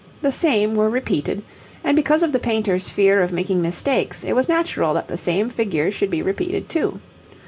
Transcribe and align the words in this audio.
The 0.23 0.31
same 0.31 0.73
were 0.73 0.89
repeated, 0.89 1.43
and 1.83 1.95
because 1.95 2.23
of 2.23 2.31
the 2.31 2.39
painter's 2.39 2.89
fear 2.89 3.21
of 3.21 3.31
making 3.31 3.61
mistakes 3.61 4.23
it 4.23 4.33
was 4.33 4.49
natural 4.49 4.95
that 4.95 5.07
the 5.07 5.15
same 5.15 5.47
figures 5.47 5.93
should 5.93 6.09
be 6.09 6.23
repeated 6.23 6.67
too. 6.69 6.99